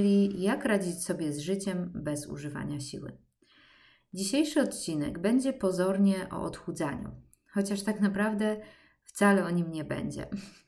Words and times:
czyli 0.00 0.42
jak 0.42 0.64
radzić 0.64 1.04
sobie 1.04 1.32
z 1.32 1.38
życiem 1.38 1.92
bez 1.94 2.26
używania 2.26 2.80
siły. 2.80 3.18
Dzisiejszy 4.14 4.60
odcinek 4.60 5.18
będzie 5.18 5.52
pozornie 5.52 6.28
o 6.30 6.42
odchudzaniu, 6.42 7.10
chociaż 7.52 7.82
tak 7.82 8.00
naprawdę 8.00 8.60
wcale 9.02 9.44
o 9.44 9.50
nim 9.50 9.72
nie 9.72 9.84
będzie. 9.84 10.26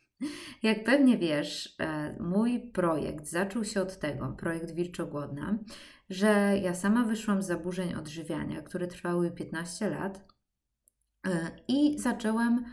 Jak 0.63 0.85
pewnie 0.85 1.18
wiesz, 1.18 1.77
e, 1.81 2.17
mój 2.21 2.71
projekt 2.73 3.27
zaczął 3.27 3.64
się 3.64 3.82
od 3.82 3.99
tego, 3.99 4.37
projekt 4.39 4.71
Wilczogłodna, 4.71 5.58
że 6.11 6.58
ja 6.63 6.75
sama 6.75 7.05
wyszłam 7.05 7.43
z 7.43 7.46
zaburzeń 7.46 7.94
odżywiania, 7.94 8.63
które 8.63 8.86
trwały 8.86 9.30
15 9.30 9.91
lat 9.91 10.25
e, 11.27 11.50
i 11.69 11.99
zaczęłam 11.99 12.64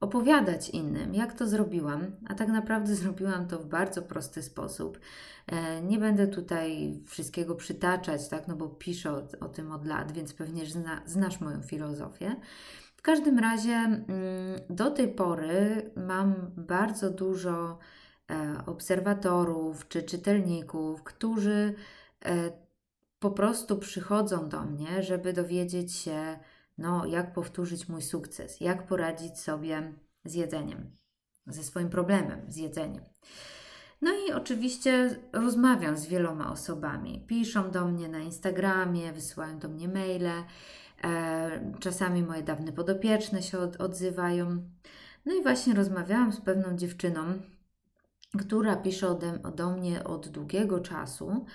opowiadać 0.00 0.70
innym, 0.70 1.14
jak 1.14 1.32
to 1.32 1.46
zrobiłam, 1.46 2.06
a 2.28 2.34
tak 2.34 2.48
naprawdę 2.48 2.94
zrobiłam 3.04 3.48
to 3.48 3.58
w 3.58 3.66
bardzo 3.66 4.02
prosty 4.02 4.42
sposób. 4.42 4.98
E, 5.46 5.82
nie 5.82 5.98
będę 5.98 6.26
tutaj 6.26 7.00
wszystkiego 7.06 7.54
przytaczać, 7.54 8.28
tak, 8.28 8.48
no 8.48 8.56
bo 8.56 8.68
piszę 8.68 9.12
o, 9.12 9.22
o 9.40 9.48
tym 9.48 9.72
od 9.72 9.86
lat, 9.86 10.12
więc 10.12 10.34
pewnie 10.34 10.66
zna, 10.66 11.02
znasz 11.06 11.40
moją 11.40 11.62
filozofię. 11.62 12.36
W 12.96 13.02
każdym 13.02 13.38
razie 13.38 13.72
mm, 13.72 14.04
do 14.70 14.90
tej 14.90 15.08
pory 15.08 15.90
mam 15.96 16.34
bardzo 16.56 17.10
dużo 17.10 17.78
e, 18.30 18.66
obserwatorów 18.66 19.88
czy 19.88 20.02
czytelników, 20.02 21.02
którzy 21.02 21.74
e, 22.24 22.64
po 23.18 23.30
prostu 23.30 23.78
przychodzą 23.78 24.48
do 24.48 24.64
mnie, 24.64 25.02
żeby 25.02 25.32
dowiedzieć 25.32 25.94
się, 25.94 26.38
no, 26.78 27.06
jak 27.06 27.32
powtórzyć 27.32 27.88
mój 27.88 28.02
sukces, 28.02 28.60
jak 28.60 28.86
poradzić 28.86 29.38
sobie 29.38 29.92
z 30.24 30.34
jedzeniem, 30.34 30.90
ze 31.46 31.64
swoim 31.64 31.88
problemem 31.88 32.40
z 32.48 32.56
jedzeniem. 32.56 33.04
No 34.02 34.10
i 34.28 34.32
oczywiście 34.32 35.20
rozmawiam 35.32 35.96
z 35.96 36.06
wieloma 36.06 36.52
osobami. 36.52 37.24
Piszą 37.26 37.70
do 37.70 37.86
mnie 37.86 38.08
na 38.08 38.18
Instagramie, 38.18 39.12
wysyłają 39.12 39.58
do 39.58 39.68
mnie 39.68 39.88
maile. 39.88 40.44
E, 41.04 41.72
czasami 41.80 42.22
moje 42.22 42.42
dawne 42.42 42.72
podopieczne 42.72 43.42
się 43.42 43.58
od, 43.58 43.80
odzywają. 43.80 44.68
No 45.26 45.34
i 45.34 45.42
właśnie 45.42 45.74
rozmawiałam 45.74 46.32
z 46.32 46.40
pewną 46.40 46.76
dziewczyną, 46.76 47.20
która 48.38 48.76
pisze 48.76 49.08
ode, 49.08 49.38
do 49.56 49.70
mnie 49.70 50.04
od 50.04 50.28
długiego 50.28 50.80
czasu 50.80 51.46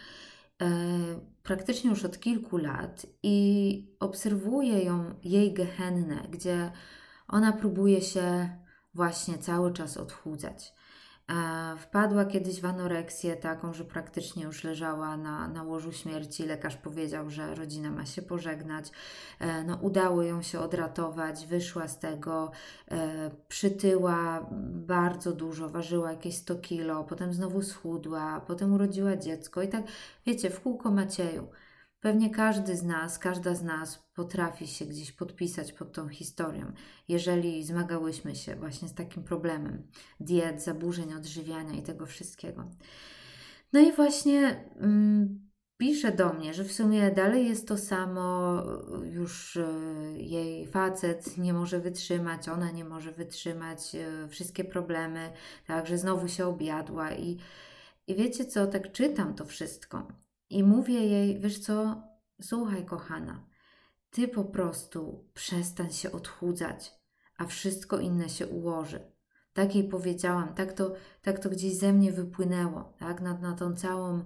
e, 0.61 0.69
praktycznie 1.49 1.89
już 1.89 2.05
od 2.05 2.19
kilku 2.19 2.57
lat 2.57 3.05
i 3.23 3.95
obserwuję 3.99 4.83
ją, 4.83 5.15
jej 5.23 5.53
gehennę, 5.53 6.27
gdzie 6.31 6.71
ona 7.27 7.51
próbuje 7.51 8.01
się 8.01 8.49
właśnie 8.93 9.37
cały 9.37 9.73
czas 9.73 9.97
odchudzać. 9.97 10.73
Wpadła 11.77 12.25
kiedyś 12.25 12.61
w 12.61 12.65
anoreksję 12.65 13.35
taką, 13.35 13.73
że 13.73 13.85
praktycznie 13.85 14.43
już 14.43 14.63
leżała 14.63 15.17
na, 15.17 15.47
na 15.47 15.63
łożu 15.63 15.91
śmierci. 15.91 16.45
Lekarz 16.45 16.75
powiedział, 16.75 17.29
że 17.29 17.55
rodzina 17.55 17.91
ma 17.91 18.05
się 18.05 18.21
pożegnać. 18.21 18.91
E, 19.39 19.63
no, 19.63 19.75
udało 19.81 20.23
ją 20.23 20.41
się 20.41 20.59
odratować, 20.59 21.45
wyszła 21.45 21.87
z 21.87 21.99
tego, 21.99 22.51
e, 22.91 23.31
przytyła 23.47 24.47
bardzo 24.71 25.31
dużo, 25.31 25.69
ważyła 25.69 26.11
jakieś 26.11 26.35
100 26.35 26.55
kilo, 26.55 27.03
potem 27.03 27.33
znowu 27.33 27.61
schudła, 27.61 28.41
potem 28.47 28.73
urodziła 28.73 29.15
dziecko 29.15 29.61
i 29.61 29.67
tak, 29.67 29.83
wiecie, 30.25 30.49
w 30.49 30.61
kółko 30.61 30.91
Macieju. 30.91 31.47
Pewnie 32.01 32.29
każdy 32.29 32.75
z 32.75 32.83
nas, 32.83 33.19
każda 33.19 33.55
z 33.55 33.63
nas 33.63 34.09
potrafi 34.13 34.67
się 34.67 34.85
gdzieś 34.85 35.11
podpisać 35.11 35.73
pod 35.73 35.93
tą 35.93 36.09
historią, 36.09 36.71
jeżeli 37.07 37.63
zmagałyśmy 37.63 38.35
się 38.35 38.55
właśnie 38.55 38.87
z 38.87 38.93
takim 38.93 39.23
problemem 39.23 39.87
diet, 40.19 40.63
zaburzeń 40.63 41.13
odżywiania 41.13 41.73
i 41.73 41.83
tego 41.83 42.05
wszystkiego. 42.05 42.71
No 43.73 43.79
i 43.79 43.91
właśnie 43.91 44.65
mm, 44.79 45.49
pisze 45.77 46.11
do 46.11 46.33
mnie, 46.33 46.53
że 46.53 46.63
w 46.63 46.71
sumie 46.71 47.11
dalej 47.11 47.47
jest 47.47 47.67
to 47.67 47.77
samo, 47.77 48.55
już 49.11 49.55
y, 49.55 49.65
jej 50.17 50.67
facet 50.67 51.37
nie 51.37 51.53
może 51.53 51.79
wytrzymać, 51.79 52.49
ona 52.49 52.71
nie 52.71 52.85
może 52.85 53.11
wytrzymać, 53.11 53.95
y, 53.95 54.27
wszystkie 54.27 54.63
problemy, 54.63 55.31
tak, 55.67 55.87
że 55.87 55.97
znowu 55.97 56.27
się 56.27 56.45
objadła 56.45 57.11
i, 57.11 57.37
i 58.07 58.15
wiecie 58.15 58.45
co, 58.45 58.67
tak 58.67 58.91
czytam 58.91 59.35
to 59.35 59.45
wszystko 59.45 60.07
i 60.49 60.63
mówię 60.63 61.05
jej, 61.05 61.39
wiesz 61.39 61.59
co, 61.59 62.03
słuchaj, 62.41 62.85
kochana, 62.85 63.45
ty 64.09 64.27
po 64.27 64.43
prostu 64.43 65.29
przestań 65.33 65.91
się 65.91 66.11
odchudzać, 66.11 66.93
a 67.37 67.45
wszystko 67.45 67.99
inne 67.99 68.29
się 68.29 68.47
ułoży. 68.47 69.11
Tak 69.53 69.75
jej 69.75 69.89
powiedziałam, 69.89 70.53
tak 70.53 70.73
to, 70.73 70.93
tak 71.21 71.39
to 71.39 71.49
gdzieś 71.49 71.75
ze 71.75 71.93
mnie 71.93 72.11
wypłynęło, 72.11 72.93
tak? 72.99 73.21
Na, 73.21 73.37
na 73.37 73.53
tą 73.53 73.75
całą, 73.75 74.23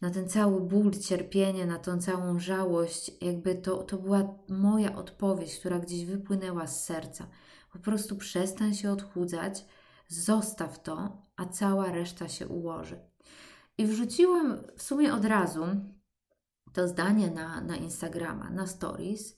na 0.00 0.10
ten 0.10 0.28
cały 0.28 0.60
ból, 0.60 0.90
cierpienie, 0.90 1.66
na 1.66 1.78
tą 1.78 2.00
całą 2.00 2.38
żałość, 2.38 3.10
jakby 3.20 3.54
to, 3.54 3.82
to 3.82 3.96
była 3.98 4.34
moja 4.48 4.96
odpowiedź, 4.96 5.58
która 5.58 5.78
gdzieś 5.78 6.04
wypłynęła 6.04 6.66
z 6.66 6.84
serca. 6.84 7.26
Po 7.72 7.78
prostu 7.78 8.16
przestań 8.16 8.74
się 8.74 8.90
odchudzać, 8.90 9.64
zostaw 10.08 10.82
to, 10.82 11.22
a 11.36 11.46
cała 11.46 11.92
reszta 11.92 12.28
się 12.28 12.48
ułoży. 12.48 13.00
I 13.78 13.86
wrzuciłam 13.86 14.58
w 14.76 14.82
sumie 14.82 15.14
od 15.14 15.24
razu 15.24 15.66
to 16.72 16.88
zdanie 16.88 17.30
na, 17.30 17.60
na 17.60 17.76
Instagrama, 17.76 18.50
na 18.50 18.66
stories. 18.66 19.36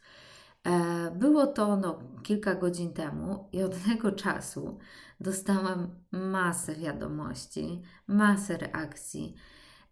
E, 0.65 1.11
było 1.11 1.47
to 1.47 1.77
no, 1.77 1.99
kilka 2.23 2.55
godzin 2.55 2.93
temu 2.93 3.49
i 3.53 3.63
od 3.63 3.83
tego 3.89 4.13
czasu 4.13 4.79
dostałam 5.21 5.89
masę 6.11 6.75
wiadomości, 6.75 7.83
masę 8.07 8.57
reakcji. 8.57 9.35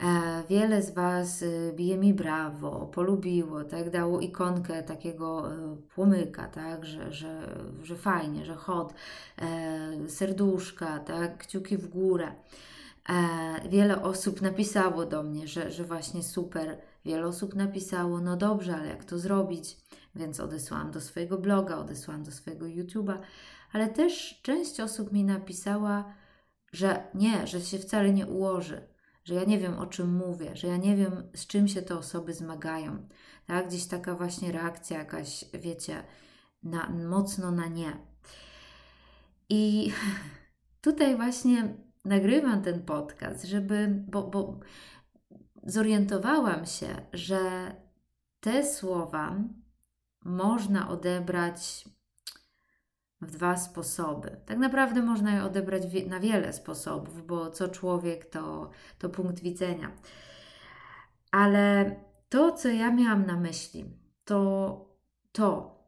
E, 0.03 0.43
wiele 0.49 0.83
z 0.83 0.95
Was 0.95 1.43
y, 1.43 1.73
bije 1.77 1.99
mi 1.99 2.15
brawo, 2.15 2.87
polubiło, 2.87 3.65
tak, 3.65 3.91
dało 3.91 4.21
ikonkę 4.21 4.83
takiego 4.83 5.53
e, 5.53 5.77
płomyka, 5.95 6.49
tak, 6.49 6.85
że, 6.85 7.13
że, 7.13 7.57
że 7.83 7.97
fajnie, 7.97 8.45
że 8.45 8.55
hot, 8.55 8.95
serduszka, 10.09 10.99
tak, 10.99 11.39
kciuki 11.39 11.77
w 11.77 11.89
górę. 11.89 12.33
E, 13.09 13.69
wiele 13.69 14.03
osób 14.03 14.43
napisało 14.43 15.07
do 15.07 15.23
mnie, 15.23 15.49
że, 15.49 15.71
że 15.71 15.85
właśnie 15.85 16.23
super. 16.23 16.79
Wiele 17.05 17.27
osób 17.27 17.55
napisało, 17.55 18.21
no 18.21 18.37
dobrze, 18.37 18.77
ale 18.77 18.87
jak 18.87 19.05
to 19.05 19.19
zrobić? 19.19 19.77
Więc 20.15 20.41
odesłałam 20.41 20.91
do 20.91 21.01
swojego 21.01 21.39
bloga, 21.39 21.77
odesłałam 21.77 22.23
do 22.23 22.33
swojego 22.33 22.67
YouTube'a, 22.67 23.19
ale 23.73 23.89
też 23.89 24.41
część 24.43 24.81
osób 24.81 25.13
mi 25.13 25.25
napisała, 25.25 26.15
że 26.73 27.03
nie, 27.15 27.47
że 27.47 27.61
się 27.61 27.79
wcale 27.79 28.13
nie 28.13 28.27
ułoży, 28.27 28.89
że 29.25 29.35
ja 29.35 29.45
nie 29.45 29.59
wiem 29.59 29.79
o 29.79 29.87
czym 29.87 30.15
mówię, 30.15 30.57
że 30.57 30.67
ja 30.67 30.77
nie 30.77 30.97
wiem 30.97 31.23
z 31.35 31.47
czym 31.47 31.69
się 31.69 31.83
te 31.83 31.99
osoby 31.99 32.35
zmagają. 32.35 33.09
Tak, 33.47 33.69
gdzieś 33.69 33.87
taka 33.87 34.15
właśnie 34.15 34.53
reakcja 34.53 34.99
jakaś, 34.99 35.45
wiecie, 35.55 36.03
na, 36.63 36.91
mocno 36.91 37.51
na 37.51 37.67
nie. 37.67 37.97
I 39.49 39.93
tutaj 40.81 41.17
właśnie 41.17 41.86
nagrywam 42.07 42.63
ten 42.63 42.83
podcast, 42.83 43.45
żeby, 43.45 44.05
bo, 44.09 44.23
bo 44.23 44.61
zorientowałam 45.63 46.67
się, 46.67 47.07
że 47.13 47.41
te 48.41 48.65
słowa 48.65 49.37
można 50.25 50.89
odebrać 50.89 51.85
w 53.21 53.31
dwa 53.31 53.57
sposoby. 53.57 54.41
Tak 54.47 54.59
naprawdę 54.59 55.03
można 55.03 55.35
je 55.35 55.45
odebrać 55.45 55.83
na 56.07 56.21
wiele 56.21 56.53
sposobów, 56.53 57.27
bo 57.27 57.51
co 57.51 57.69
człowiek 57.69 58.25
to, 58.25 58.71
to 58.99 59.09
punkt 59.09 59.41
widzenia. 59.43 59.93
Ale 61.31 61.97
to, 62.29 62.53
co 62.53 62.69
ja 62.69 62.91
miałam 62.91 63.27
na 63.27 63.37
myśli, 63.37 63.85
to 64.25 64.81
to, 65.33 65.79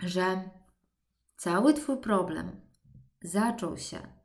że 0.00 0.50
cały 1.36 1.74
Twój 1.74 1.96
problem 1.96 2.60
zaczął 3.22 3.76
się 3.76 4.15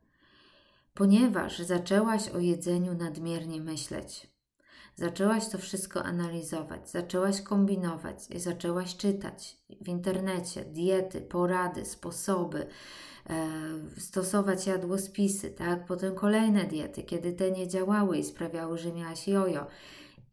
ponieważ 0.94 1.58
zaczęłaś 1.58 2.28
o 2.28 2.38
jedzeniu 2.38 2.94
nadmiernie 2.94 3.60
myśleć. 3.60 4.32
Zaczęłaś 4.96 5.48
to 5.48 5.58
wszystko 5.58 6.04
analizować, 6.04 6.90
zaczęłaś 6.90 7.40
kombinować, 7.40 8.22
zaczęłaś 8.36 8.96
czytać 8.96 9.56
w 9.80 9.88
internecie 9.88 10.64
diety, 10.64 11.20
porady, 11.20 11.84
sposoby, 11.84 12.66
e, 13.30 13.48
stosować 14.00 14.66
jadłospisy, 14.66 15.50
tak? 15.50 15.86
Potem 15.86 16.14
kolejne 16.14 16.64
diety, 16.64 17.02
kiedy 17.02 17.32
te 17.32 17.50
nie 17.50 17.68
działały 17.68 18.18
i 18.18 18.24
sprawiały, 18.24 18.78
że 18.78 18.92
miałaś 18.92 19.28
jojo. 19.28 19.66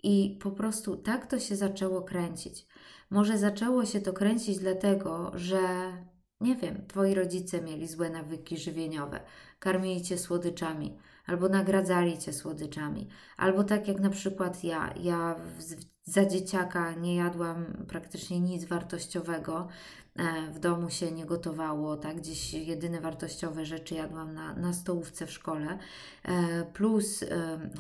I 0.04 0.40
po 0.42 0.52
prostu 0.52 0.98
tak 0.98 1.28
to 1.28 1.40
się 1.40 1.56
zaczęło 1.56 2.02
kręcić. 2.02 2.68
Może 3.10 3.38
zaczęło 3.38 3.86
się 3.86 4.02
to 4.02 4.14
kręcić 4.14 4.58
dlatego, 4.58 5.32
że 5.36 5.60
nie 6.42 6.56
wiem, 6.56 6.88
twoi 6.88 7.14
rodzice 7.14 7.62
mieli 7.62 7.88
złe 7.88 8.10
nawyki 8.10 8.58
żywieniowe, 8.58 9.20
karmili 9.60 10.02
cię 10.02 10.18
słodyczami, 10.18 10.98
albo 11.26 11.50
nagradzali 11.50 12.18
cię 12.18 12.34
słodyczami, 12.34 13.08
albo 13.38 13.64
tak 13.64 13.88
jak 13.88 14.00
na 14.00 14.10
przykład 14.10 14.64
ja, 14.64 14.94
ja 15.02 15.36
za 16.04 16.26
dzieciaka 16.26 16.94
nie 16.94 17.16
jadłam 17.16 17.86
praktycznie 17.88 18.40
nic 18.40 18.66
wartościowego, 18.66 19.68
e, 20.16 20.52
w 20.52 20.60
domu 20.60 20.90
się 20.90 21.12
nie 21.12 21.26
gotowało, 21.26 21.98
tak, 21.98 22.18
gdzieś 22.18 22.54
jedyne 22.54 23.02
wartościowe 23.02 23.66
rzeczy 23.66 23.96
jadłam 23.96 24.34
na, 24.34 24.54
na 24.54 24.74
stołówce 24.74 25.28
w 25.28 25.32
szkole, 25.32 25.78
e, 26.24 26.66
plus, 26.74 27.24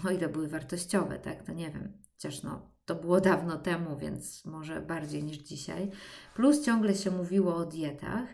o 0.07 0.11
ile 0.11 0.29
były 0.29 0.47
wartościowe, 0.47 1.19
tak, 1.19 1.43
to 1.43 1.53
nie 1.53 1.71
wiem, 1.71 1.93
chociaż 2.11 2.43
no, 2.43 2.69
to 2.89 2.95
było 2.95 3.21
dawno 3.21 3.57
temu, 3.57 3.97
więc 3.97 4.45
może 4.45 4.81
bardziej 4.81 5.23
niż 5.23 5.37
dzisiaj, 5.37 5.91
plus 6.35 6.65
ciągle 6.65 6.95
się 6.95 7.11
mówiło 7.11 7.55
o 7.55 7.65
dietach 7.65 8.27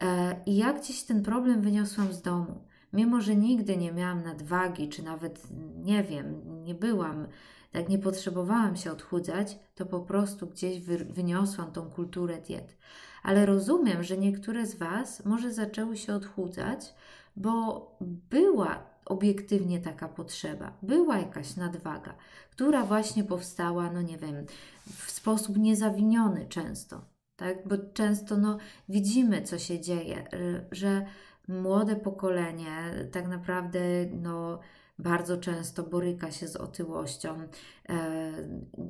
e, 0.00 0.36
i 0.46 0.56
ja 0.56 0.72
gdzieś 0.72 1.02
ten 1.02 1.22
problem 1.22 1.60
wyniosłam 1.60 2.12
z 2.12 2.22
domu. 2.22 2.60
Mimo, 2.92 3.20
że 3.20 3.36
nigdy 3.36 3.76
nie 3.76 3.92
miałam 3.92 4.22
nadwagi, 4.22 4.88
czy 4.88 5.02
nawet 5.02 5.42
nie 5.84 6.04
wiem, 6.04 6.42
nie 6.64 6.74
byłam, 6.74 7.26
tak 7.72 7.88
nie 7.88 7.98
potrzebowałam 7.98 8.76
się 8.76 8.92
odchudzać, 8.92 9.58
to 9.74 9.86
po 9.86 10.00
prostu 10.00 10.46
gdzieś 10.46 10.80
wyniosłam 11.10 11.72
tą 11.72 11.90
kulturę 11.90 12.40
diet. 12.40 12.76
Ale 13.22 13.46
rozumiem, 13.46 14.02
że 14.02 14.16
niektóre 14.16 14.66
z 14.66 14.74
Was 14.74 15.24
może 15.24 15.52
zaczęły 15.52 15.96
się 15.96 16.14
odchudzać, 16.14 16.94
bo 17.36 17.90
była 18.30 18.95
obiektywnie 19.06 19.80
taka 19.80 20.08
potrzeba, 20.08 20.72
była 20.82 21.18
jakaś 21.18 21.56
nadwaga, 21.56 22.14
która 22.50 22.84
właśnie 22.84 23.24
powstała, 23.24 23.90
no 23.90 24.02
nie 24.02 24.18
wiem, 24.18 24.46
w 24.86 25.10
sposób 25.10 25.56
niezawiniony 25.56 26.46
często, 26.48 27.04
tak? 27.36 27.68
Bo 27.68 27.74
często 27.92 28.36
no, 28.36 28.58
widzimy, 28.88 29.42
co 29.42 29.58
się 29.58 29.80
dzieje, 29.80 30.28
że 30.70 31.06
młode 31.48 31.96
pokolenie 31.96 32.68
tak 33.12 33.28
naprawdę 33.28 33.80
no, 34.12 34.60
bardzo 34.98 35.36
często 35.36 35.82
boryka 35.82 36.30
się 36.30 36.48
z 36.48 36.56
otyłością. 36.56 37.48
E, 37.88 38.32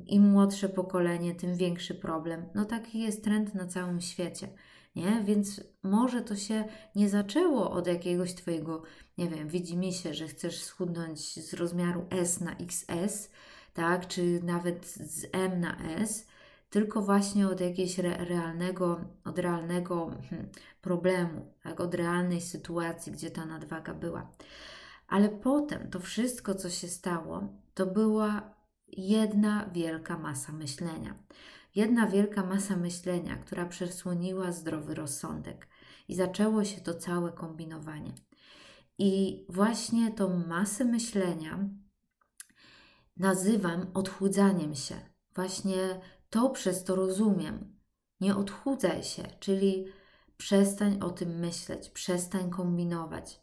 Im 0.07 0.29
młodsze 0.29 0.69
pokolenie, 0.69 1.35
tym 1.35 1.55
większy 1.55 1.95
problem. 1.95 2.45
No 2.55 2.65
taki 2.65 2.99
jest 2.99 3.23
trend 3.23 3.55
na 3.55 3.67
całym 3.67 4.01
świecie. 4.01 4.47
Nie? 4.97 5.23
Więc 5.23 5.61
może 5.83 6.21
to 6.21 6.35
się 6.35 6.65
nie 6.95 7.09
zaczęło 7.09 7.71
od 7.71 7.87
jakiegoś 7.87 8.33
Twojego, 8.33 8.83
nie 9.17 9.29
wiem, 9.29 9.47
widzi 9.47 9.93
się, 9.93 10.13
że 10.13 10.27
chcesz 10.27 10.63
schudnąć 10.63 11.19
z 11.19 11.53
rozmiaru 11.53 12.05
S 12.09 12.41
na 12.41 12.55
XS, 12.55 13.29
tak, 13.73 14.07
czy 14.07 14.41
nawet 14.43 14.85
z 14.85 15.25
M 15.31 15.59
na 15.59 15.77
S, 15.77 16.27
tylko 16.69 17.01
właśnie 17.01 17.47
od 17.47 17.61
jakiegoś 17.61 17.99
re 17.99 18.17
realnego, 18.25 19.01
od 19.25 19.39
realnego 19.39 20.11
hmm, 20.29 20.49
problemu, 20.81 21.53
tak? 21.63 21.79
od 21.79 21.93
realnej 21.93 22.41
sytuacji, 22.41 23.11
gdzie 23.11 23.31
ta 23.31 23.45
nadwaga 23.45 23.93
była. 23.93 24.31
Ale 25.07 25.29
potem 25.29 25.89
to 25.89 25.99
wszystko, 25.99 26.55
co 26.55 26.69
się 26.69 26.87
stało, 26.87 27.47
to 27.73 27.85
była 27.85 28.53
jedna 28.87 29.69
wielka 29.73 30.17
masa 30.17 30.51
myślenia. 30.51 31.15
Jedna 31.77 32.07
wielka 32.07 32.45
masa 32.45 32.75
myślenia, 32.75 33.35
która 33.35 33.65
przesłoniła 33.65 34.51
zdrowy 34.51 34.95
rozsądek 34.95 35.67
i 36.07 36.15
zaczęło 36.15 36.63
się 36.63 36.81
to 36.81 36.93
całe 36.93 37.31
kombinowanie. 37.31 38.13
I 38.97 39.45
właśnie 39.49 40.11
tą 40.11 40.47
masę 40.47 40.85
myślenia 40.85 41.69
nazywam 43.17 43.87
odchudzaniem 43.93 44.75
się. 44.75 44.95
Właśnie 45.35 45.99
to 46.29 46.49
przez 46.49 46.83
to 46.83 46.95
rozumiem. 46.95 47.77
Nie 48.21 48.35
odchudzaj 48.35 49.03
się, 49.03 49.23
czyli 49.39 49.85
przestań 50.37 50.99
o 51.01 51.09
tym 51.09 51.39
myśleć, 51.39 51.89
przestań 51.89 52.49
kombinować. 52.49 53.41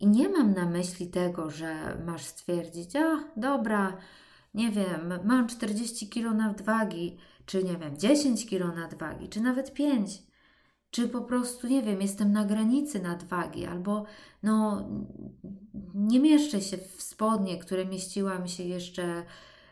I 0.00 0.06
nie 0.06 0.28
mam 0.28 0.52
na 0.54 0.66
myśli 0.66 1.10
tego, 1.10 1.50
że 1.50 1.98
masz 2.06 2.24
stwierdzić, 2.24 2.96
a 2.96 3.24
dobra, 3.36 3.98
nie 4.54 4.70
wiem, 4.70 5.12
mam 5.24 5.48
40 5.48 6.08
kg 6.08 6.34
nadwagi, 6.34 7.18
czy 7.46 7.64
nie 7.64 7.76
wiem, 7.76 7.98
10 7.98 8.46
kg 8.46 8.76
nadwagi, 8.76 9.28
czy 9.28 9.40
nawet 9.40 9.72
5, 9.72 10.22
czy 10.90 11.08
po 11.08 11.20
prostu, 11.20 11.66
nie 11.66 11.82
wiem, 11.82 12.02
jestem 12.02 12.32
na 12.32 12.44
granicy 12.44 13.02
nadwagi, 13.02 13.66
albo 13.66 14.04
no, 14.42 14.88
nie 15.94 16.20
mieszczę 16.20 16.60
się 16.60 16.76
w 16.76 17.02
spodnie, 17.02 17.58
które 17.58 17.86
mieściłam 17.86 18.48
się 18.48 18.62
jeszcze 18.62 19.22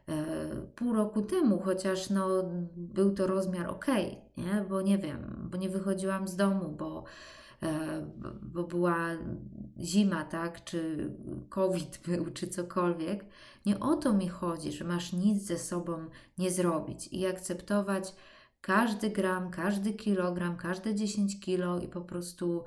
E, 0.09 0.15
pół 0.75 0.93
roku 0.93 1.23
temu, 1.23 1.59
chociaż 1.59 2.11
no, 2.11 2.43
był 2.77 3.15
to 3.15 3.27
rozmiar 3.27 3.71
ok, 3.71 3.87
nie? 4.37 4.65
bo 4.69 4.83
nie 4.83 4.99
wiem, 4.99 5.49
bo 5.51 5.57
nie 5.59 5.69
wychodziłam 5.69 6.29
z 6.29 6.37
domu, 6.37 6.69
bo, 6.79 7.05
bo 8.43 8.65
była 8.65 8.97
zima, 9.81 10.25
tak, 10.25 10.65
czy 10.65 11.11
COVID 11.49 12.01
był, 12.07 12.31
czy 12.31 12.47
cokolwiek. 12.47 13.25
Nie 13.67 13.81
o 13.81 13.97
to 13.97 14.13
mi 14.13 14.29
chodzi, 14.29 14.73
że 14.73 14.85
masz 14.85 15.13
nic 15.13 15.43
ze 15.43 15.59
sobą 15.59 16.07
nie 16.39 16.51
zrobić 16.51 17.09
i 17.13 17.27
akceptować 17.27 18.15
każdy 18.61 19.11
gram, 19.11 19.51
każdy 19.51 19.93
kilogram, 19.93 20.57
każde 20.57 20.95
10 20.95 21.41
kilo 21.41 21.81
i 21.81 21.89
po 21.89 22.01
prostu 22.01 22.65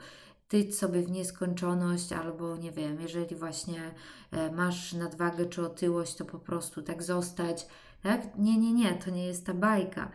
tyć 0.48 0.78
sobie 0.78 1.02
w 1.02 1.12
nieskończoność, 1.12 2.14
albo 2.14 2.58
nie 2.58 2.72
wiem, 2.72 3.02
jeżeli 3.02 3.36
właśnie 3.36 3.92
e, 4.32 4.52
masz 4.52 4.94
nadwagę 4.94 5.46
czy 5.46 5.66
otyłość, 5.66 6.16
to 6.16 6.26
po 6.26 6.40
prostu 6.40 6.82
tak 6.82 7.04
zostać. 7.04 7.68
Tak? 8.04 8.38
Nie, 8.38 8.58
nie, 8.58 8.74
nie, 8.74 8.94
to 8.94 9.12
nie 9.12 9.28
jest 9.28 9.46
ta 9.46 9.54
bajka. 9.54 10.12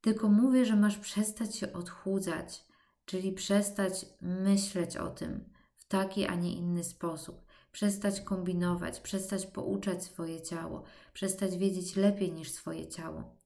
Tylko 0.00 0.28
mówię, 0.28 0.64
że 0.64 0.76
masz 0.76 0.98
przestać 0.98 1.56
się 1.56 1.72
odchudzać, 1.72 2.63
czyli 3.04 3.32
przestać 3.32 4.06
myśleć 4.20 4.96
o 4.96 5.10
tym 5.10 5.44
w 5.74 5.84
taki, 5.84 6.26
a 6.26 6.34
nie 6.34 6.52
inny 6.52 6.84
sposób. 6.84 7.44
Przestać 7.72 8.20
kombinować, 8.20 9.00
przestać 9.00 9.46
pouczać 9.46 10.04
swoje 10.04 10.42
ciało, 10.42 10.82
przestać 11.12 11.56
wiedzieć 11.56 11.96
lepiej 11.96 12.32
niż 12.32 12.50
swoje 12.50 12.88
ciało. 12.88 13.36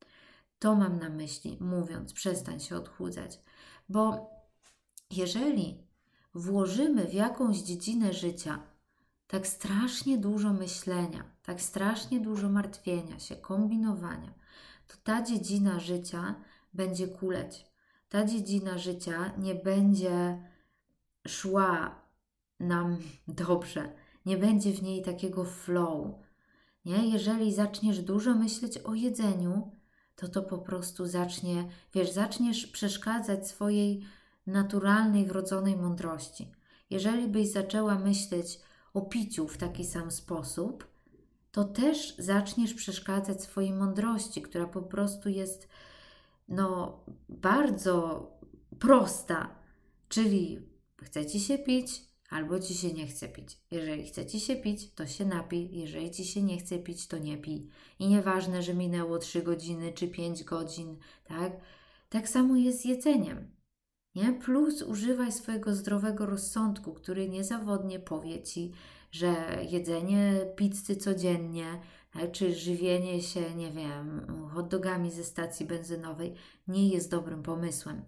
To 0.58 0.74
mam 0.74 0.98
na 0.98 1.08
myśli, 1.08 1.56
mówiąc, 1.60 2.12
przestań 2.12 2.60
się 2.60 2.76
odchudzać, 2.76 3.40
bo 3.88 4.30
jeżeli 5.10 5.88
włożymy 6.34 7.04
w 7.06 7.14
jakąś 7.14 7.58
dziedzinę 7.58 8.12
życia 8.12 8.62
tak 9.26 9.46
strasznie 9.46 10.18
dużo 10.18 10.52
myślenia, 10.52 11.24
tak 11.42 11.60
strasznie 11.60 12.20
dużo 12.20 12.48
martwienia 12.48 13.18
się, 13.18 13.36
kombinowania, 13.36 14.34
to 14.86 14.94
ta 15.04 15.22
dziedzina 15.22 15.80
życia 15.80 16.34
będzie 16.74 17.08
kuleć. 17.08 17.66
Ta 18.08 18.24
dziedzina 18.24 18.78
życia 18.78 19.32
nie 19.38 19.54
będzie 19.54 20.42
szła 21.28 22.02
nam 22.60 22.96
dobrze, 23.28 23.92
nie 24.26 24.36
będzie 24.36 24.72
w 24.72 24.82
niej 24.82 25.02
takiego 25.02 25.44
flow. 25.44 26.14
Nie? 26.84 27.08
Jeżeli 27.08 27.54
zaczniesz 27.54 28.00
dużo 28.00 28.34
myśleć 28.34 28.78
o 28.78 28.94
jedzeniu, 28.94 29.70
to 30.16 30.28
to 30.28 30.42
po 30.42 30.58
prostu 30.58 31.06
zacznie, 31.06 31.68
wiesz, 31.94 32.10
zaczniesz 32.10 32.66
przeszkadzać 32.66 33.48
swojej 33.48 34.02
naturalnej, 34.46 35.26
wrodzonej 35.26 35.76
mądrości. 35.76 36.52
Jeżeli 36.90 37.28
byś 37.28 37.48
zaczęła 37.48 37.98
myśleć 37.98 38.60
o 38.94 39.00
piciu 39.00 39.48
w 39.48 39.56
taki 39.56 39.84
sam 39.84 40.10
sposób, 40.10 40.86
to 41.52 41.64
też 41.64 42.16
zaczniesz 42.18 42.74
przeszkadzać 42.74 43.42
swojej 43.42 43.72
mądrości, 43.72 44.42
która 44.42 44.66
po 44.66 44.82
prostu 44.82 45.28
jest 45.28 45.68
no, 46.48 47.00
bardzo 47.28 48.26
prosta. 48.78 49.58
Czyli 50.08 50.58
chce 51.02 51.26
ci 51.26 51.40
się 51.40 51.58
pić, 51.58 52.02
albo 52.30 52.60
ci 52.60 52.74
się 52.74 52.92
nie 52.92 53.06
chce 53.06 53.28
pić. 53.28 53.58
Jeżeli 53.70 54.06
chce 54.06 54.26
ci 54.26 54.40
się 54.40 54.56
pić, 54.56 54.92
to 54.94 55.06
się 55.06 55.24
napij. 55.24 55.70
Jeżeli 55.72 56.10
ci 56.10 56.24
się 56.24 56.42
nie 56.42 56.58
chce 56.58 56.78
pić, 56.78 57.06
to 57.06 57.18
nie 57.18 57.38
pij. 57.38 57.68
I 57.98 58.08
nieważne, 58.08 58.62
że 58.62 58.74
minęło 58.74 59.18
3 59.18 59.42
godziny 59.42 59.92
czy 59.92 60.08
5 60.08 60.44
godzin, 60.44 60.96
tak? 61.24 61.52
Tak 62.08 62.28
samo 62.28 62.56
jest 62.56 62.80
z 62.80 62.84
jedzeniem. 62.84 63.50
Nie? 64.14 64.32
Plus 64.32 64.82
używaj 64.82 65.32
swojego 65.32 65.74
zdrowego 65.74 66.26
rozsądku, 66.26 66.94
który 66.94 67.28
niezawodnie 67.28 68.00
powie 68.00 68.42
ci, 68.42 68.72
że 69.10 69.58
jedzenie 69.70 70.46
pizzy 70.56 70.96
codziennie, 70.96 71.80
czy 72.32 72.54
żywienie 72.54 73.22
się, 73.22 73.54
nie 73.54 73.70
wiem, 73.70 74.26
hot 74.54 74.68
dogami 74.68 75.10
ze 75.10 75.24
stacji 75.24 75.66
benzynowej 75.66 76.34
nie 76.68 76.88
jest 76.88 77.10
dobrym 77.10 77.42
pomysłem. 77.42 78.02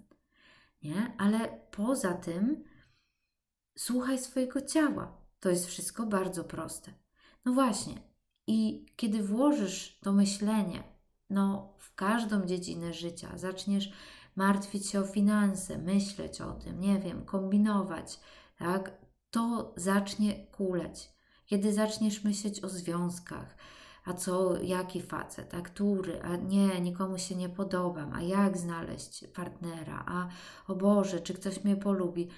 Nie? 0.82 1.14
Ale 1.18 1.60
poza 1.70 2.14
tym 2.14 2.64
słuchaj 3.78 4.18
swojego 4.18 4.62
ciała. 4.62 5.20
To 5.40 5.50
jest 5.50 5.66
wszystko 5.66 6.06
bardzo 6.06 6.44
proste. 6.44 6.92
No 7.44 7.52
właśnie. 7.52 7.94
I 8.46 8.86
kiedy 8.96 9.22
włożysz 9.22 9.98
to 10.02 10.12
myślenie 10.12 10.82
no, 11.30 11.74
w 11.78 11.94
każdą 11.94 12.46
dziedzinę 12.46 12.94
życia, 12.94 13.38
zaczniesz 13.38 13.92
martwić 14.36 14.86
się 14.86 15.00
o 15.00 15.06
finanse, 15.06 15.78
myśleć 15.78 16.40
o 16.40 16.52
tym, 16.52 16.80
nie 16.80 16.98
wiem, 16.98 17.24
kombinować, 17.24 18.20
tak, 18.58 18.92
to 19.30 19.74
zacznie 19.76 20.46
kuleć. 20.46 21.12
Kiedy 21.46 21.72
zaczniesz 21.72 22.24
myśleć 22.24 22.64
o 22.64 22.68
związkach, 22.68 23.56
a 24.04 24.12
co, 24.12 24.62
jaki 24.62 25.02
facet, 25.02 25.54
a 25.54 25.60
który, 25.60 26.22
a 26.22 26.36
nie, 26.36 26.80
nikomu 26.80 27.18
się 27.18 27.34
nie 27.34 27.48
podobam, 27.48 28.12
a 28.12 28.22
jak 28.22 28.58
znaleźć 28.58 29.26
partnera, 29.26 30.04
a 30.06 30.28
o 30.72 30.76
Boże, 30.76 31.20
czy 31.20 31.34
ktoś 31.34 31.64
mnie 31.64 31.76
polubi, 31.76 32.28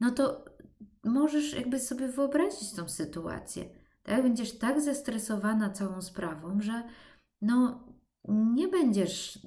no 0.00 0.10
to 0.10 0.44
możesz 1.04 1.54
jakby 1.54 1.80
sobie 1.80 2.08
wyobrazić 2.08 2.72
tą 2.72 2.88
sytuację. 2.88 3.64
Tak? 4.02 4.22
Będziesz 4.22 4.58
tak 4.58 4.80
zestresowana 4.80 5.70
całą 5.70 6.02
sprawą, 6.02 6.60
że 6.60 6.82
no, 7.40 7.84
nie 8.28 8.68
będziesz 8.68 9.38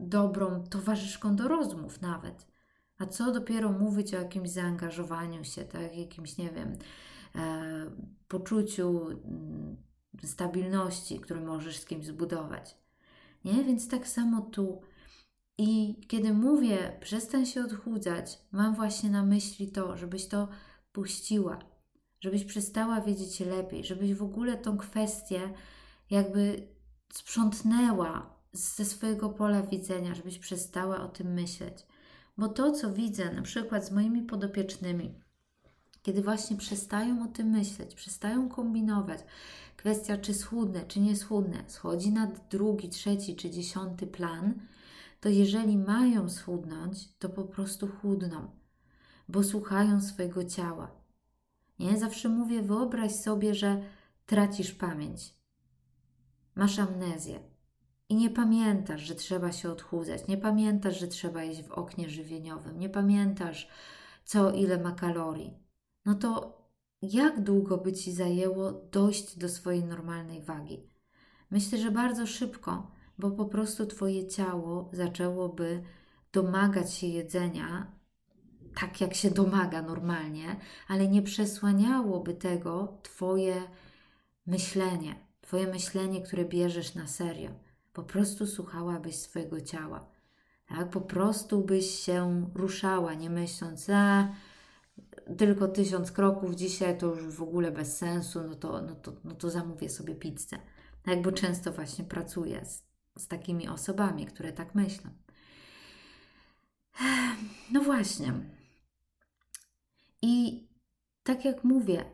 dobrą 0.00 0.64
towarzyszką 0.64 1.36
do 1.36 1.48
rozmów 1.48 2.00
nawet. 2.00 2.46
A 2.98 3.06
co 3.06 3.32
dopiero 3.32 3.72
mówić 3.72 4.14
o 4.14 4.18
jakimś 4.18 4.50
zaangażowaniu 4.50 5.44
się, 5.44 5.64
tak? 5.64 5.96
jakimś, 5.96 6.36
nie 6.36 6.50
wiem, 6.50 6.76
e, 7.34 7.90
poczuciu 8.28 9.08
mm, 9.08 9.73
stabilności, 10.22 11.20
które 11.20 11.40
możesz 11.40 11.78
z 11.78 11.86
kimś 11.86 12.06
zbudować. 12.06 12.76
Nie? 13.44 13.64
Więc 13.64 13.88
tak 13.88 14.08
samo 14.08 14.40
tu. 14.40 14.82
I 15.58 16.00
kiedy 16.08 16.32
mówię, 16.32 16.98
przestań 17.00 17.46
się 17.46 17.64
odchudzać, 17.64 18.38
mam 18.52 18.74
właśnie 18.74 19.10
na 19.10 19.22
myśli 19.22 19.72
to, 19.72 19.96
żebyś 19.96 20.26
to 20.26 20.48
puściła, 20.92 21.58
żebyś 22.20 22.44
przestała 22.44 23.00
wiedzieć 23.00 23.40
lepiej, 23.40 23.84
żebyś 23.84 24.14
w 24.14 24.22
ogóle 24.22 24.56
tą 24.56 24.78
kwestię 24.78 25.40
jakby 26.10 26.68
sprzątnęła 27.12 28.36
ze 28.52 28.84
swojego 28.84 29.28
pola 29.28 29.62
widzenia, 29.62 30.14
żebyś 30.14 30.38
przestała 30.38 31.00
o 31.00 31.08
tym 31.08 31.32
myśleć. 31.32 31.86
Bo 32.38 32.48
to, 32.48 32.72
co 32.72 32.92
widzę 32.92 33.32
na 33.32 33.42
przykład 33.42 33.86
z 33.86 33.90
moimi 33.90 34.22
podopiecznymi, 34.22 35.14
kiedy 36.04 36.22
właśnie 36.22 36.56
przestają 36.56 37.24
o 37.24 37.28
tym 37.28 37.48
myśleć, 37.50 37.94
przestają 37.94 38.48
kombinować, 38.48 39.20
kwestia 39.76 40.18
czy 40.18 40.34
schudnę, 40.34 40.84
czy 40.86 41.00
nie 41.00 41.16
schudnę, 41.16 41.64
schodzi 41.66 42.12
na 42.12 42.32
drugi, 42.50 42.88
trzeci 42.88 43.36
czy 43.36 43.50
dziesiąty 43.50 44.06
plan, 44.06 44.54
to 45.20 45.28
jeżeli 45.28 45.78
mają 45.78 46.28
schudnąć, 46.28 47.14
to 47.18 47.28
po 47.28 47.44
prostu 47.44 47.88
chudną, 47.88 48.50
bo 49.28 49.44
słuchają 49.44 50.00
swojego 50.00 50.44
ciała. 50.44 50.90
Nie? 51.78 51.98
Zawsze 51.98 52.28
mówię, 52.28 52.62
wyobraź 52.62 53.12
sobie, 53.12 53.54
że 53.54 53.82
tracisz 54.26 54.72
pamięć, 54.72 55.34
masz 56.54 56.78
amnezję 56.78 57.40
i 58.08 58.14
nie 58.14 58.30
pamiętasz, 58.30 59.00
że 59.00 59.14
trzeba 59.14 59.52
się 59.52 59.70
odchudzać, 59.70 60.26
nie 60.28 60.36
pamiętasz, 60.36 61.00
że 61.00 61.08
trzeba 61.08 61.42
jeść 61.42 61.62
w 61.62 61.72
oknie 61.72 62.08
żywieniowym, 62.08 62.78
nie 62.78 62.88
pamiętasz, 62.88 63.68
co 64.24 64.52
ile 64.52 64.78
ma 64.78 64.92
kalorii, 64.92 65.63
no 66.04 66.14
to 66.14 66.58
jak 67.02 67.40
długo 67.40 67.78
by 67.78 67.92
ci 67.92 68.12
zajęło 68.12 68.72
dojść 68.72 69.38
do 69.38 69.48
swojej 69.48 69.84
normalnej 69.84 70.42
wagi? 70.42 70.90
Myślę, 71.50 71.78
że 71.78 71.90
bardzo 71.90 72.26
szybko, 72.26 72.90
bo 73.18 73.30
po 73.30 73.44
prostu 73.44 73.86
twoje 73.86 74.28
ciało 74.28 74.90
zaczęłoby 74.92 75.82
domagać 76.32 76.94
się 76.94 77.06
jedzenia 77.06 77.94
tak, 78.74 79.00
jak 79.00 79.14
się 79.14 79.30
domaga 79.30 79.82
normalnie, 79.82 80.56
ale 80.88 81.08
nie 81.08 81.22
przesłaniałoby 81.22 82.34
tego 82.34 82.98
twoje 83.02 83.62
myślenie, 84.46 85.14
twoje 85.40 85.66
myślenie, 85.66 86.22
które 86.22 86.44
bierzesz 86.44 86.94
na 86.94 87.06
serio. 87.06 87.50
Po 87.92 88.02
prostu 88.02 88.46
słuchałabyś 88.46 89.16
swojego 89.16 89.60
ciała. 89.60 90.06
Tak? 90.68 90.90
Po 90.90 91.00
prostu 91.00 91.60
byś 91.64 91.90
się 91.90 92.50
ruszała, 92.54 93.14
nie 93.14 93.30
myśląc, 93.30 93.90
a 93.90 94.28
tylko 95.38 95.68
tysiąc 95.68 96.12
kroków 96.12 96.54
dzisiaj 96.54 96.98
to 96.98 97.06
już 97.06 97.34
w 97.34 97.42
ogóle 97.42 97.72
bez 97.72 97.96
sensu, 97.96 98.42
no 98.42 98.54
to, 98.54 98.82
no 98.82 98.94
to, 98.94 99.12
no 99.24 99.34
to 99.34 99.50
zamówię 99.50 99.88
sobie 99.88 100.14
pizzę. 100.14 100.58
Tak, 101.02 101.22
bo 101.22 101.32
często 101.32 101.72
właśnie 101.72 102.04
pracuję 102.04 102.64
z, 102.64 102.82
z 103.18 103.28
takimi 103.28 103.68
osobami, 103.68 104.26
które 104.26 104.52
tak 104.52 104.74
myślą. 104.74 105.10
No 107.72 107.80
właśnie. 107.80 108.32
I 110.22 110.66
tak 111.22 111.44
jak 111.44 111.64
mówię, 111.64 112.04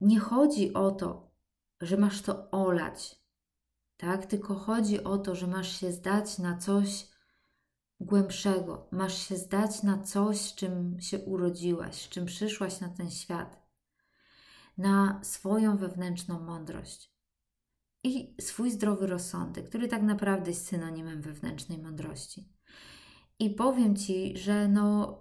nie 0.00 0.20
chodzi 0.20 0.74
o 0.74 0.90
to, 0.90 1.30
że 1.80 1.96
masz 1.96 2.22
to 2.22 2.50
olać, 2.50 3.22
tak? 3.96 4.26
Tylko 4.26 4.54
chodzi 4.54 5.04
o 5.04 5.18
to, 5.18 5.34
że 5.34 5.46
masz 5.46 5.80
się 5.80 5.92
zdać 5.92 6.38
na 6.38 6.56
coś 6.56 7.08
głębszego. 8.00 8.88
Masz 8.90 9.28
się 9.28 9.36
zdać 9.36 9.82
na 9.82 10.02
coś, 10.02 10.40
z 10.40 10.54
czym 10.54 11.00
się 11.00 11.18
urodziłaś, 11.18 11.94
z 11.94 12.08
czym 12.08 12.26
przyszłaś 12.26 12.80
na 12.80 12.88
ten 12.88 13.10
świat, 13.10 13.68
na 14.78 15.20
swoją 15.22 15.76
wewnętrzną 15.76 16.40
mądrość 16.40 17.12
i 18.04 18.36
swój 18.40 18.70
zdrowy 18.70 19.06
rozsądek, 19.06 19.68
który 19.68 19.88
tak 19.88 20.02
naprawdę 20.02 20.50
jest 20.50 20.66
synonimem 20.66 21.22
wewnętrznej 21.22 21.78
mądrości. 21.78 22.48
I 23.38 23.50
powiem 23.50 23.96
ci, 23.96 24.38
że 24.38 24.68
no, 24.68 25.18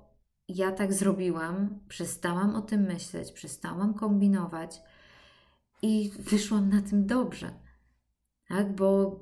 ja 0.48 0.72
tak 0.72 0.94
zrobiłam, 0.94 1.80
przestałam 1.88 2.56
o 2.56 2.62
tym 2.62 2.82
myśleć, 2.82 3.32
przestałam 3.32 3.94
kombinować 3.94 4.82
i 5.82 6.12
wyszłam 6.20 6.70
na 6.70 6.82
tym 6.82 7.06
dobrze. 7.06 7.52
Tak, 8.48 8.76
bo 8.76 9.20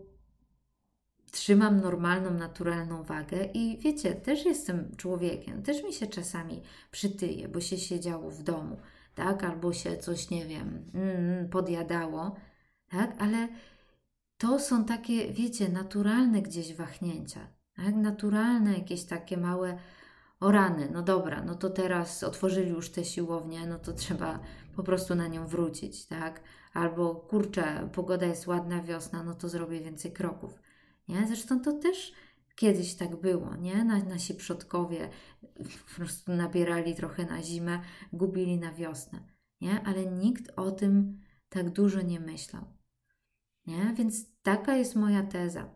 trzymam 1.31 1.81
normalną, 1.81 2.31
naturalną 2.31 3.03
wagę 3.03 3.45
i 3.53 3.77
wiecie, 3.77 4.15
też 4.15 4.45
jestem 4.45 4.95
człowiekiem, 4.97 5.63
też 5.63 5.83
mi 5.83 5.93
się 5.93 6.07
czasami 6.07 6.61
przytyje, 6.91 7.47
bo 7.47 7.61
się 7.61 7.77
siedziało 7.77 8.31
w 8.31 8.43
domu, 8.43 8.77
tak, 9.15 9.43
albo 9.43 9.73
się 9.73 9.97
coś, 9.97 10.29
nie 10.29 10.45
wiem, 10.45 10.85
mm, 10.93 11.49
podjadało, 11.49 12.35
tak, 12.89 13.15
ale 13.19 13.47
to 14.37 14.59
są 14.59 14.85
takie, 14.85 15.33
wiecie, 15.33 15.69
naturalne 15.69 16.41
gdzieś 16.41 16.73
wahnięcia, 16.73 17.47
tak, 17.75 17.95
naturalne 17.95 18.73
jakieś 18.73 19.03
takie 19.03 19.37
małe 19.37 19.77
o 20.39 20.51
rany, 20.51 20.89
no 20.93 21.01
dobra, 21.01 21.43
no 21.43 21.55
to 21.55 21.69
teraz 21.69 22.23
otworzyli 22.23 22.69
już 22.69 22.89
te 22.89 23.05
siłownie, 23.05 23.67
no 23.67 23.79
to 23.79 23.93
trzeba 23.93 24.39
po 24.75 24.83
prostu 24.83 25.15
na 25.15 25.27
nią 25.27 25.47
wrócić, 25.47 26.05
tak? 26.05 26.41
Albo 26.73 27.15
kurczę, 27.15 27.89
pogoda 27.93 28.25
jest 28.25 28.47
ładna, 28.47 28.81
wiosna, 28.81 29.23
no 29.23 29.35
to 29.35 29.49
zrobię 29.49 29.79
więcej 29.79 30.11
kroków. 30.11 30.64
Nie? 31.07 31.27
Zresztą 31.27 31.61
to 31.61 31.73
też 31.73 32.13
kiedyś 32.55 32.95
tak 32.95 33.15
było, 33.15 33.55
nie? 33.55 33.83
Nasi 33.83 34.35
przodkowie 34.35 35.09
po 35.55 35.95
prostu 35.95 36.31
nabierali 36.33 36.95
trochę 36.95 37.25
na 37.25 37.43
zimę, 37.43 37.79
gubili 38.13 38.57
na 38.57 38.73
wiosnę, 38.73 39.19
nie? 39.61 39.81
Ale 39.85 40.05
nikt 40.05 40.51
o 40.55 40.71
tym 40.71 41.19
tak 41.49 41.69
dużo 41.69 42.01
nie 42.01 42.19
myślał, 42.19 42.65
nie? 43.67 43.93
Więc 43.97 44.41
taka 44.41 44.75
jest 44.75 44.95
moja 44.95 45.23
teza. 45.23 45.75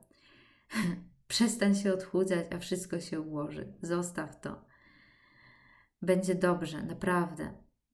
Przestań 1.28 1.76
się 1.76 1.94
odchudzać, 1.94 2.46
a 2.52 2.60
wszystko 2.60 3.00
się 3.00 3.22
ułoży. 3.22 3.74
Zostaw 3.82 4.42
to. 4.42 4.66
Będzie 6.02 6.36
dobrze, 6.36 6.84
naprawdę. 6.84 7.54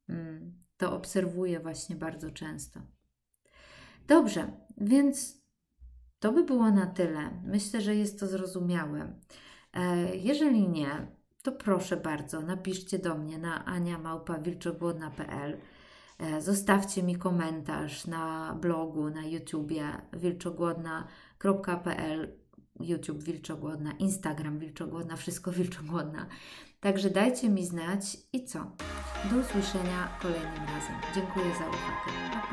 Mm, 0.10 0.60
to 0.78 0.96
obserwuję 0.96 1.60
właśnie 1.60 1.96
bardzo 1.96 2.32
często. 2.32 2.82
Dobrze, 4.08 4.52
więc 4.78 5.45
to 6.20 6.32
by 6.32 6.44
było 6.44 6.72
na 6.72 6.86
tyle. 6.86 7.30
Myślę, 7.44 7.82
że 7.82 7.96
jest 7.96 8.20
to 8.20 8.28
zrozumiałe. 8.28 9.14
E, 9.74 10.16
jeżeli 10.16 10.70
nie, 10.70 11.08
to 11.44 11.52
proszę 11.52 11.98
bardzo, 11.98 12.42
napiszcie 12.42 13.00
do 13.00 13.16
mnie 13.16 13.38
na 13.38 13.66
aniamałpawilczogłodna.pl 13.66 15.58
e, 16.20 16.42
Zostawcie 16.42 17.04
mi 17.04 17.16
komentarz 17.16 18.08
na 18.08 18.56
blogu, 18.62 19.10
na 19.10 19.26
YouTubie 19.26 19.84
wilczogłodna.pl 20.14 22.45
YouTube 22.80 23.24
Wilczogłodna, 23.24 23.92
Instagram 23.92 24.60
Wilczogłodna, 24.60 25.16
wszystko 25.16 25.52
Wilczogłodna. 25.62 26.26
Także 26.80 27.10
dajcie 27.10 27.50
mi 27.50 27.66
znać 27.66 28.18
i 28.34 28.46
co? 28.46 28.60
Do 29.32 29.38
usłyszenia 29.38 30.18
kolejnym 30.22 30.66
razem. 30.68 30.96
Dziękuję 31.16 31.46
za 31.46 31.68
uwagę. 31.68 32.12
Pa, 32.32 32.48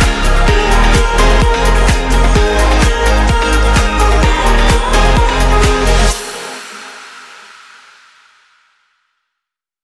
pa. 0.00 0.05